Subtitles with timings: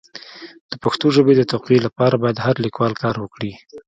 [0.71, 3.51] د پښتو ژبي د تقويي لپاره باید هر لیکوال کار وکړي.